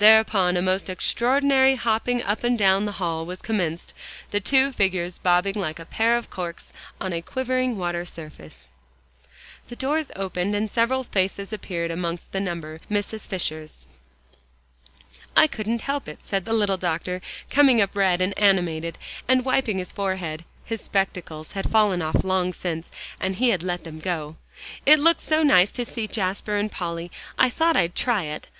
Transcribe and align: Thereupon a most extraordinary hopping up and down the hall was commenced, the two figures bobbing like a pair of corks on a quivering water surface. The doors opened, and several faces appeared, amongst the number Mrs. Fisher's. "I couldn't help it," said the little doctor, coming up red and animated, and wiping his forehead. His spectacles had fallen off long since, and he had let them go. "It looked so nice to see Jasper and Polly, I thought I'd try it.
Thereupon 0.00 0.56
a 0.56 0.62
most 0.62 0.90
extraordinary 0.90 1.76
hopping 1.76 2.20
up 2.20 2.42
and 2.42 2.58
down 2.58 2.86
the 2.86 2.90
hall 2.98 3.24
was 3.24 3.40
commenced, 3.40 3.94
the 4.32 4.40
two 4.40 4.72
figures 4.72 5.18
bobbing 5.18 5.54
like 5.54 5.78
a 5.78 5.84
pair 5.84 6.18
of 6.18 6.28
corks 6.28 6.72
on 7.00 7.12
a 7.12 7.22
quivering 7.22 7.78
water 7.78 8.04
surface. 8.04 8.68
The 9.68 9.76
doors 9.76 10.10
opened, 10.16 10.56
and 10.56 10.68
several 10.68 11.04
faces 11.04 11.52
appeared, 11.52 11.92
amongst 11.92 12.32
the 12.32 12.40
number 12.40 12.80
Mrs. 12.90 13.28
Fisher's. 13.28 13.84
"I 15.36 15.46
couldn't 15.46 15.82
help 15.82 16.08
it," 16.08 16.18
said 16.20 16.46
the 16.46 16.52
little 16.52 16.76
doctor, 16.78 17.22
coming 17.48 17.80
up 17.80 17.94
red 17.94 18.20
and 18.20 18.36
animated, 18.36 18.98
and 19.28 19.44
wiping 19.44 19.78
his 19.78 19.92
forehead. 19.92 20.44
His 20.64 20.80
spectacles 20.80 21.52
had 21.52 21.70
fallen 21.70 22.02
off 22.02 22.24
long 22.24 22.52
since, 22.52 22.90
and 23.20 23.36
he 23.36 23.50
had 23.50 23.62
let 23.62 23.84
them 23.84 24.00
go. 24.00 24.34
"It 24.84 24.98
looked 24.98 25.20
so 25.20 25.44
nice 25.44 25.70
to 25.70 25.84
see 25.84 26.08
Jasper 26.08 26.56
and 26.56 26.72
Polly, 26.72 27.08
I 27.38 27.48
thought 27.50 27.76
I'd 27.76 27.94
try 27.94 28.24
it. 28.24 28.48